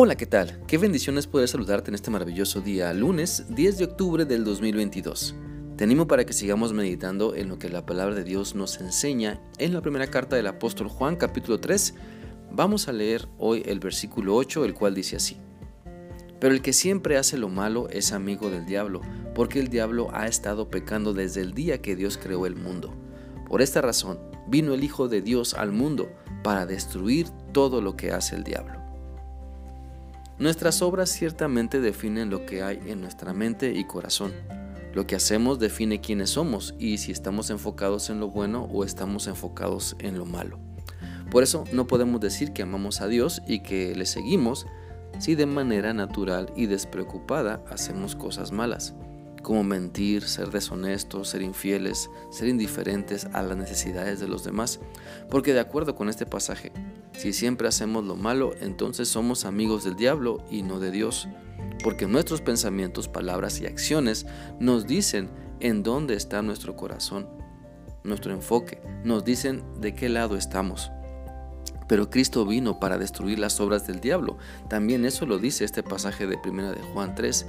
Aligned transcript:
Hola, 0.00 0.14
¿qué 0.14 0.26
tal? 0.26 0.60
Qué 0.68 0.78
bendiciones 0.78 1.26
poder 1.26 1.48
saludarte 1.48 1.90
en 1.90 1.96
este 1.96 2.12
maravilloso 2.12 2.60
día, 2.60 2.94
lunes 2.94 3.46
10 3.48 3.78
de 3.78 3.84
octubre 3.84 4.24
del 4.24 4.44
2022. 4.44 5.34
Te 5.76 5.82
animo 5.82 6.06
para 6.06 6.24
que 6.24 6.32
sigamos 6.32 6.72
meditando 6.72 7.34
en 7.34 7.48
lo 7.48 7.58
que 7.58 7.68
la 7.68 7.84
palabra 7.84 8.14
de 8.14 8.22
Dios 8.22 8.54
nos 8.54 8.80
enseña 8.80 9.42
en 9.58 9.72
la 9.72 9.80
primera 9.80 10.06
carta 10.06 10.36
del 10.36 10.46
apóstol 10.46 10.86
Juan 10.86 11.16
capítulo 11.16 11.58
3. 11.58 11.96
Vamos 12.52 12.86
a 12.86 12.92
leer 12.92 13.26
hoy 13.38 13.64
el 13.66 13.80
versículo 13.80 14.36
8, 14.36 14.64
el 14.64 14.74
cual 14.74 14.94
dice 14.94 15.16
así. 15.16 15.36
Pero 16.38 16.54
el 16.54 16.62
que 16.62 16.72
siempre 16.72 17.16
hace 17.16 17.36
lo 17.36 17.48
malo 17.48 17.88
es 17.90 18.12
amigo 18.12 18.50
del 18.50 18.66
diablo, 18.66 19.00
porque 19.34 19.58
el 19.58 19.66
diablo 19.66 20.10
ha 20.12 20.28
estado 20.28 20.70
pecando 20.70 21.12
desde 21.12 21.40
el 21.40 21.54
día 21.54 21.82
que 21.82 21.96
Dios 21.96 22.18
creó 22.22 22.46
el 22.46 22.54
mundo. 22.54 22.94
Por 23.48 23.62
esta 23.62 23.80
razón 23.80 24.20
vino 24.46 24.74
el 24.74 24.84
Hijo 24.84 25.08
de 25.08 25.22
Dios 25.22 25.54
al 25.54 25.72
mundo 25.72 26.08
para 26.44 26.66
destruir 26.66 27.30
todo 27.52 27.82
lo 27.82 27.96
que 27.96 28.12
hace 28.12 28.36
el 28.36 28.44
diablo. 28.44 28.87
Nuestras 30.38 30.82
obras 30.82 31.10
ciertamente 31.10 31.80
definen 31.80 32.30
lo 32.30 32.46
que 32.46 32.62
hay 32.62 32.78
en 32.86 33.00
nuestra 33.00 33.32
mente 33.32 33.72
y 33.72 33.84
corazón. 33.84 34.32
Lo 34.94 35.04
que 35.04 35.16
hacemos 35.16 35.58
define 35.58 36.00
quiénes 36.00 36.30
somos 36.30 36.74
y 36.78 36.98
si 36.98 37.10
estamos 37.10 37.50
enfocados 37.50 38.08
en 38.08 38.20
lo 38.20 38.28
bueno 38.28 38.68
o 38.72 38.84
estamos 38.84 39.26
enfocados 39.26 39.96
en 39.98 40.16
lo 40.16 40.26
malo. 40.26 40.60
Por 41.30 41.42
eso 41.42 41.64
no 41.72 41.88
podemos 41.88 42.20
decir 42.20 42.52
que 42.52 42.62
amamos 42.62 43.00
a 43.00 43.08
Dios 43.08 43.42
y 43.48 43.60
que 43.60 43.94
le 43.96 44.06
seguimos 44.06 44.66
si 45.18 45.34
de 45.34 45.46
manera 45.46 45.92
natural 45.92 46.52
y 46.54 46.66
despreocupada 46.66 47.64
hacemos 47.68 48.14
cosas 48.14 48.52
malas 48.52 48.94
como 49.42 49.64
mentir, 49.64 50.22
ser 50.22 50.50
deshonestos, 50.50 51.28
ser 51.28 51.42
infieles, 51.42 52.10
ser 52.30 52.48
indiferentes 52.48 53.26
a 53.32 53.42
las 53.42 53.56
necesidades 53.56 54.20
de 54.20 54.28
los 54.28 54.44
demás. 54.44 54.80
Porque 55.30 55.52
de 55.52 55.60
acuerdo 55.60 55.94
con 55.94 56.08
este 56.08 56.26
pasaje, 56.26 56.72
si 57.12 57.32
siempre 57.32 57.68
hacemos 57.68 58.04
lo 58.04 58.16
malo, 58.16 58.52
entonces 58.60 59.08
somos 59.08 59.44
amigos 59.44 59.84
del 59.84 59.96
diablo 59.96 60.38
y 60.50 60.62
no 60.62 60.80
de 60.80 60.90
Dios. 60.90 61.28
Porque 61.82 62.06
nuestros 62.06 62.40
pensamientos, 62.40 63.08
palabras 63.08 63.60
y 63.60 63.66
acciones 63.66 64.26
nos 64.58 64.86
dicen 64.86 65.30
en 65.60 65.82
dónde 65.82 66.14
está 66.14 66.42
nuestro 66.42 66.76
corazón, 66.76 67.28
nuestro 68.04 68.32
enfoque, 68.32 68.80
nos 69.04 69.24
dicen 69.24 69.62
de 69.80 69.94
qué 69.94 70.08
lado 70.08 70.36
estamos. 70.36 70.90
Pero 71.88 72.10
Cristo 72.10 72.44
vino 72.44 72.78
para 72.78 72.98
destruir 72.98 73.38
las 73.38 73.60
obras 73.60 73.86
del 73.86 74.00
diablo. 74.00 74.36
También 74.68 75.04
eso 75.04 75.24
lo 75.24 75.38
dice 75.38 75.64
este 75.64 75.82
pasaje 75.82 76.26
de 76.26 76.38
1 76.44 76.72
de 76.72 76.82
Juan 76.92 77.14
3. 77.14 77.46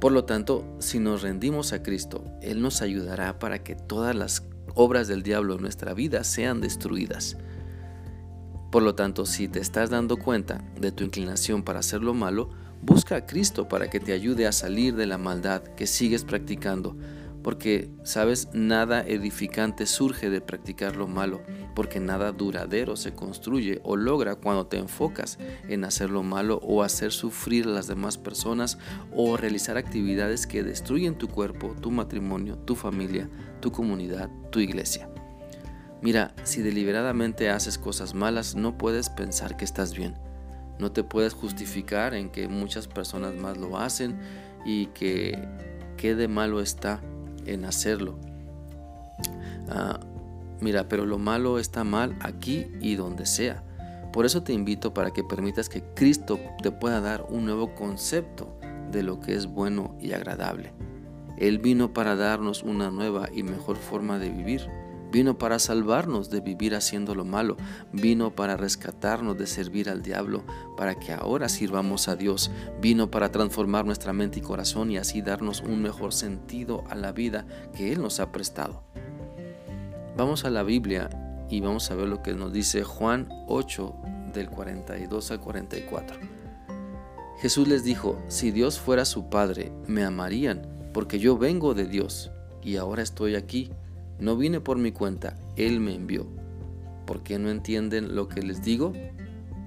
Por 0.00 0.12
lo 0.12 0.24
tanto, 0.24 0.64
si 0.78 1.00
nos 1.00 1.22
rendimos 1.22 1.72
a 1.72 1.82
Cristo, 1.82 2.24
Él 2.40 2.62
nos 2.62 2.82
ayudará 2.82 3.38
para 3.38 3.64
que 3.64 3.74
todas 3.74 4.14
las 4.14 4.44
obras 4.74 5.08
del 5.08 5.22
diablo 5.22 5.56
en 5.56 5.62
nuestra 5.62 5.92
vida 5.92 6.22
sean 6.22 6.60
destruidas. 6.60 7.36
Por 8.70 8.82
lo 8.82 8.94
tanto, 8.94 9.26
si 9.26 9.48
te 9.48 9.58
estás 9.58 9.90
dando 9.90 10.16
cuenta 10.16 10.62
de 10.80 10.92
tu 10.92 11.02
inclinación 11.02 11.62
para 11.62 11.80
hacer 11.80 12.02
lo 12.02 12.14
malo, 12.14 12.50
busca 12.82 13.16
a 13.16 13.26
Cristo 13.26 13.66
para 13.66 13.90
que 13.90 13.98
te 13.98 14.12
ayude 14.12 14.46
a 14.46 14.52
salir 14.52 14.94
de 14.94 15.06
la 15.06 15.18
maldad 15.18 15.62
que 15.62 15.86
sigues 15.86 16.22
practicando 16.22 16.96
porque, 17.42 17.90
sabes, 18.02 18.48
nada 18.52 19.00
edificante 19.06 19.86
surge 19.86 20.28
de 20.30 20.40
practicar 20.40 20.96
lo 20.96 21.06
malo, 21.06 21.40
porque 21.74 22.00
nada 22.00 22.32
duradero 22.32 22.96
se 22.96 23.14
construye 23.14 23.80
o 23.84 23.96
logra 23.96 24.34
cuando 24.34 24.66
te 24.66 24.78
enfocas 24.78 25.38
en 25.68 25.84
hacer 25.84 26.10
lo 26.10 26.22
malo 26.22 26.58
o 26.62 26.82
hacer 26.82 27.12
sufrir 27.12 27.66
a 27.66 27.70
las 27.70 27.86
demás 27.86 28.18
personas 28.18 28.78
o 29.14 29.36
realizar 29.36 29.76
actividades 29.76 30.46
que 30.46 30.62
destruyen 30.62 31.16
tu 31.16 31.28
cuerpo, 31.28 31.74
tu 31.80 31.90
matrimonio, 31.90 32.56
tu 32.58 32.74
familia, 32.74 33.28
tu 33.60 33.70
comunidad, 33.72 34.30
tu 34.50 34.60
iglesia. 34.60 35.08
Mira, 36.00 36.34
si 36.44 36.62
deliberadamente 36.62 37.50
haces 37.50 37.78
cosas 37.78 38.14
malas, 38.14 38.54
no 38.54 38.78
puedes 38.78 39.10
pensar 39.10 39.56
que 39.56 39.64
estás 39.64 39.94
bien. 39.94 40.14
No 40.78 40.92
te 40.92 41.02
puedes 41.02 41.34
justificar 41.34 42.14
en 42.14 42.30
que 42.30 42.46
muchas 42.48 42.86
personas 42.86 43.34
más 43.34 43.56
lo 43.58 43.78
hacen 43.78 44.18
y 44.64 44.86
que 44.86 45.36
qué 45.96 46.14
de 46.14 46.28
malo 46.28 46.60
está 46.60 47.02
en 47.52 47.64
hacerlo. 47.64 48.18
Ah, 49.68 50.00
mira, 50.60 50.88
pero 50.88 51.06
lo 51.06 51.18
malo 51.18 51.58
está 51.58 51.84
mal 51.84 52.16
aquí 52.20 52.66
y 52.80 52.94
donde 52.94 53.26
sea. 53.26 53.62
Por 54.12 54.24
eso 54.24 54.42
te 54.42 54.52
invito 54.52 54.94
para 54.94 55.12
que 55.12 55.22
permitas 55.22 55.68
que 55.68 55.82
Cristo 55.94 56.40
te 56.62 56.70
pueda 56.70 57.00
dar 57.00 57.26
un 57.28 57.44
nuevo 57.44 57.74
concepto 57.74 58.58
de 58.90 59.02
lo 59.02 59.20
que 59.20 59.34
es 59.34 59.46
bueno 59.46 59.94
y 60.00 60.12
agradable. 60.12 60.72
Él 61.36 61.58
vino 61.58 61.92
para 61.92 62.16
darnos 62.16 62.62
una 62.62 62.90
nueva 62.90 63.28
y 63.32 63.42
mejor 63.42 63.76
forma 63.76 64.18
de 64.18 64.30
vivir. 64.30 64.68
Vino 65.10 65.38
para 65.38 65.58
salvarnos 65.58 66.28
de 66.28 66.40
vivir 66.40 66.74
haciendo 66.74 67.14
lo 67.14 67.24
malo. 67.24 67.56
Vino 67.92 68.34
para 68.34 68.56
rescatarnos 68.56 69.38
de 69.38 69.46
servir 69.46 69.88
al 69.88 70.02
diablo, 70.02 70.44
para 70.76 70.96
que 70.96 71.12
ahora 71.12 71.48
sirvamos 71.48 72.08
a 72.08 72.16
Dios. 72.16 72.50
Vino 72.80 73.10
para 73.10 73.30
transformar 73.30 73.86
nuestra 73.86 74.12
mente 74.12 74.40
y 74.40 74.42
corazón 74.42 74.90
y 74.90 74.98
así 74.98 75.22
darnos 75.22 75.62
un 75.62 75.80
mejor 75.80 76.12
sentido 76.12 76.84
a 76.90 76.94
la 76.94 77.12
vida 77.12 77.46
que 77.74 77.92
Él 77.92 78.02
nos 78.02 78.20
ha 78.20 78.32
prestado. 78.32 78.82
Vamos 80.16 80.44
a 80.44 80.50
la 80.50 80.62
Biblia 80.62 81.08
y 81.48 81.60
vamos 81.60 81.90
a 81.90 81.94
ver 81.94 82.08
lo 82.08 82.22
que 82.22 82.34
nos 82.34 82.52
dice 82.52 82.84
Juan 82.84 83.28
8 83.46 83.94
del 84.34 84.50
42 84.50 85.30
al 85.30 85.40
44. 85.40 86.18
Jesús 87.40 87.68
les 87.68 87.84
dijo, 87.84 88.20
si 88.28 88.50
Dios 88.50 88.78
fuera 88.78 89.04
su 89.04 89.30
Padre, 89.30 89.72
me 89.86 90.04
amarían, 90.04 90.66
porque 90.92 91.18
yo 91.18 91.38
vengo 91.38 91.72
de 91.72 91.86
Dios 91.86 92.32
y 92.62 92.76
ahora 92.76 93.02
estoy 93.02 93.36
aquí 93.36 93.70
no 94.20 94.36
vine 94.36 94.60
por 94.60 94.78
mi 94.78 94.92
cuenta, 94.92 95.38
Él 95.56 95.80
me 95.80 95.94
envió. 95.94 96.26
¿Por 97.06 97.22
qué 97.22 97.38
no 97.38 97.50
entienden 97.50 98.14
lo 98.14 98.28
que 98.28 98.42
les 98.42 98.62
digo? 98.62 98.92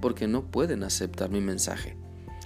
Porque 0.00 0.28
no 0.28 0.50
pueden 0.50 0.84
aceptar 0.84 1.30
mi 1.30 1.40
mensaje. 1.40 1.96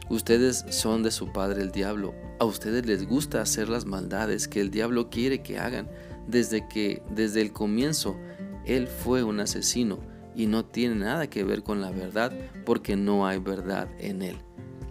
Ustedes 0.09 0.65
son 0.71 1.03
de 1.03 1.11
su 1.11 1.33
padre 1.33 1.63
el 1.63 1.73
diablo. 1.73 2.15
A 2.39 2.45
ustedes 2.45 2.87
les 2.87 3.07
gusta 3.07 3.41
hacer 3.41 3.69
las 3.69 3.87
maldades 3.87 4.47
que 4.47 4.61
el 4.61 4.71
diablo 4.71 5.11
quiere 5.11 5.43
que 5.43 5.59
hagan. 5.59 5.89
Desde 6.29 6.69
que, 6.69 7.03
desde 7.11 7.41
el 7.41 7.53
comienzo, 7.53 8.17
él 8.65 8.87
fue 8.87 9.23
un 9.23 9.41
asesino 9.41 9.99
y 10.35 10.47
no 10.47 10.65
tiene 10.65 10.97
nada 10.97 11.29
que 11.29 11.45
ver 11.45 11.63
con 11.63 11.81
la 11.81 11.91
verdad 11.91 12.33
porque 12.65 12.97
no 12.97 13.27
hay 13.27 13.39
verdad 13.39 13.89
en 13.99 14.23
él. 14.23 14.37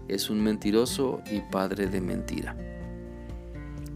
Es 0.07 0.29
un 0.29 0.41
mentiroso 0.41 1.21
y 1.31 1.39
padre 1.39 1.87
de 1.87 2.01
mentira. 2.01 2.57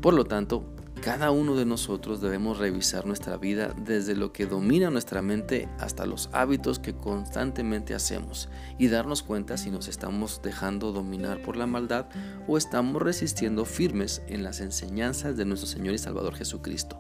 Por 0.02 0.13
lo 0.13 0.25
tanto, 0.25 0.63
cada 1.00 1.32
uno 1.32 1.56
de 1.56 1.66
nosotros 1.66 2.20
debemos 2.22 2.58
revisar 2.58 3.06
nuestra 3.06 3.38
vida 3.38 3.74
desde 3.78 4.16
lo 4.16 4.34
que 4.34 4.46
domina 4.46 4.90
nuestra 4.90 5.22
mente 5.22 5.70
hasta 5.80 6.06
los 6.06 6.30
hábitos 6.34 6.80
que 6.80 6.96
constantemente 6.96 7.94
hacemos 7.94 8.50
y 8.78 8.88
darnos 8.88 9.24
cuenta 9.24 9.58
si 9.58 9.72
nos 9.72 9.88
estamos 9.88 10.42
dejando 10.42 10.92
dominar 10.92 11.42
por 11.42 11.58
la 11.58 11.68
maldad 11.68 12.08
o 12.48 12.58
estamos 12.58 13.02
resistiendo 13.02 13.66
firmes 13.66 14.22
en 14.28 14.44
las 14.44 14.59
enseñanzas 14.62 15.38
de 15.38 15.46
nuestro 15.46 15.70
Señor 15.70 15.94
y 15.94 15.98
Salvador 15.98 16.36
Jesucristo. 16.36 17.00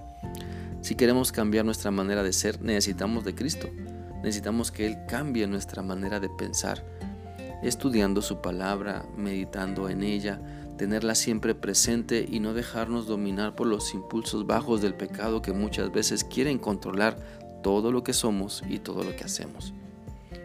Si 0.81 0.95
queremos 0.95 1.31
cambiar 1.31 1.65
nuestra 1.65 1.91
manera 1.91 2.23
de 2.23 2.31
ser, 2.31 2.61
necesitamos 2.61 3.25
de 3.25 3.35
Cristo. 3.35 3.69
Necesitamos 4.23 4.71
que 4.71 4.87
Él 4.87 4.97
cambie 5.07 5.45
nuestra 5.47 5.81
manera 5.81 6.19
de 6.19 6.29
pensar, 6.29 6.83
estudiando 7.63 8.21
su 8.21 8.41
palabra, 8.41 9.05
meditando 9.17 9.89
en 9.89 10.03
ella, 10.03 10.39
tenerla 10.79 11.13
siempre 11.13 11.55
presente 11.55 12.25
y 12.27 12.39
no 12.39 12.53
dejarnos 12.53 13.05
dominar 13.05 13.53
por 13.53 13.67
los 13.67 13.93
impulsos 13.93 14.47
bajos 14.47 14.81
del 14.81 14.95
pecado 14.95 15.41
que 15.41 15.51
muchas 15.51 15.91
veces 15.91 16.23
quieren 16.23 16.57
controlar 16.57 17.17
todo 17.61 17.91
lo 17.91 18.01
que 18.01 18.13
somos 18.13 18.63
y 18.65 18.79
todo 18.79 19.03
lo 19.03 19.13
que 19.13 19.25
hacemos. 19.25 19.73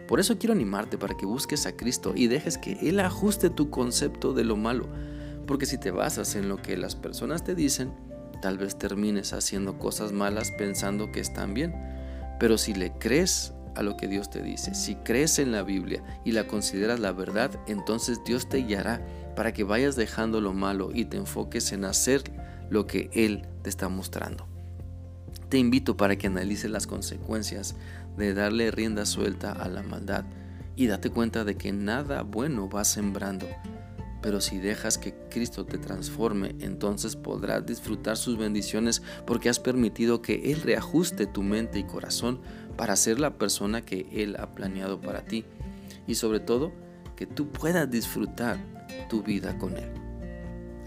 Por 0.09 0.19
eso 0.19 0.37
quiero 0.37 0.51
animarte 0.51 0.97
para 0.97 1.15
que 1.15 1.25
busques 1.25 1.65
a 1.65 1.77
Cristo 1.77 2.11
y 2.17 2.27
dejes 2.27 2.57
que 2.57 2.73
Él 2.81 2.99
ajuste 2.99 3.49
tu 3.49 3.69
concepto 3.69 4.33
de 4.33 4.43
lo 4.43 4.57
malo, 4.57 4.89
porque 5.47 5.65
si 5.65 5.77
te 5.77 5.91
basas 5.91 6.35
en 6.35 6.49
lo 6.49 6.61
que 6.61 6.75
las 6.75 6.97
personas 6.97 7.45
te 7.45 7.55
dicen, 7.55 7.93
tal 8.41 8.57
vez 8.57 8.77
termines 8.77 9.31
haciendo 9.31 9.79
cosas 9.79 10.11
malas 10.11 10.51
pensando 10.51 11.13
que 11.13 11.21
están 11.21 11.53
bien, 11.53 11.73
pero 12.41 12.57
si 12.57 12.73
le 12.73 12.91
crees 12.91 13.53
a 13.75 13.83
lo 13.83 13.95
que 13.95 14.09
Dios 14.09 14.29
te 14.29 14.41
dice. 14.41 14.75
Si 14.75 14.95
crees 14.95 15.39
en 15.39 15.53
la 15.53 15.63
Biblia 15.63 16.03
y 16.25 16.33
la 16.33 16.45
consideras 16.45 16.99
la 16.99 17.13
verdad, 17.13 17.51
entonces 17.67 18.19
Dios 18.25 18.49
te 18.49 18.57
guiará 18.57 19.01
para 19.35 19.53
que 19.53 19.63
vayas 19.63 19.95
dejando 19.95 20.41
lo 20.41 20.53
malo 20.53 20.89
y 20.93 21.05
te 21.05 21.17
enfoques 21.17 21.71
en 21.71 21.85
hacer 21.85 22.23
lo 22.69 22.87
que 22.87 23.09
Él 23.13 23.47
te 23.61 23.69
está 23.69 23.89
mostrando. 23.89 24.47
Te 25.49 25.57
invito 25.57 25.95
para 25.95 26.17
que 26.17 26.27
analices 26.27 26.71
las 26.71 26.87
consecuencias 26.87 27.75
de 28.17 28.33
darle 28.33 28.71
rienda 28.71 29.05
suelta 29.05 29.51
a 29.51 29.67
la 29.69 29.83
maldad 29.83 30.25
y 30.75 30.87
date 30.87 31.09
cuenta 31.09 31.43
de 31.43 31.55
que 31.55 31.71
nada 31.71 32.23
bueno 32.23 32.67
vas 32.67 32.87
sembrando. 32.87 33.47
Pero 34.21 34.41
si 34.41 34.57
dejas 34.57 34.97
que 34.97 35.13
Cristo 35.29 35.65
te 35.65 35.77
transforme, 35.77 36.55
entonces 36.59 37.15
podrás 37.15 37.63
disfrutar 37.65 38.17
sus 38.17 38.37
bendiciones 38.37 39.03
porque 39.27 39.49
has 39.49 39.59
permitido 39.59 40.23
que 40.23 40.51
Él 40.51 40.61
reajuste 40.61 41.27
tu 41.27 41.43
mente 41.43 41.77
y 41.77 41.83
corazón 41.83 42.41
para 42.75 42.95
ser 42.95 43.19
la 43.19 43.37
persona 43.37 43.83
que 43.83 44.07
Él 44.11 44.35
ha 44.39 44.55
planeado 44.55 44.99
para 44.99 45.25
ti. 45.25 45.45
Y 46.07 46.15
sobre 46.15 46.39
todo, 46.39 46.71
que 47.15 47.27
tú 47.27 47.49
puedas 47.49 47.89
disfrutar 47.89 48.57
tu 49.07 49.23
vida 49.23 49.57
con 49.57 49.77
Él. 49.77 49.91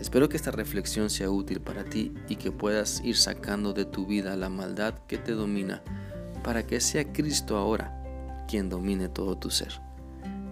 Espero 0.01 0.29
que 0.29 0.37
esta 0.37 0.51
reflexión 0.51 1.11
sea 1.11 1.31
útil 1.31 1.61
para 1.61 1.85
ti 1.85 2.15
y 2.29 2.37
que 2.37 2.53
puedas 2.53 3.03
ir 3.05 3.17
sacando 3.17 3.73
de 3.73 3.85
tu 3.85 4.07
vida 4.07 4.37
la 4.37 4.49
maldad 4.49 4.95
que 5.07 5.19
te 5.19 5.33
domina 5.33 5.83
para 6.45 6.67
que 6.67 6.81
sea 6.81 7.13
Cristo 7.13 7.57
ahora 7.57 7.95
quien 8.49 8.69
domine 8.69 9.09
todo 9.09 9.37
tu 9.37 9.51
ser. 9.51 9.81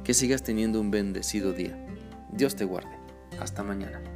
Que 0.04 0.14
sigas 0.14 0.42
teniendo 0.42 0.80
un 0.80 0.90
bendecido 0.90 1.52
día. 1.52 1.76
Dios 2.30 2.54
te 2.54 2.64
guarde. 2.64 2.96
Hasta 3.40 3.62
mañana. 3.62 4.15